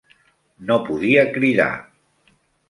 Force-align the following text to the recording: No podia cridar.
No 0.69 0.77
podia 0.87 1.27
cridar. 1.37 1.69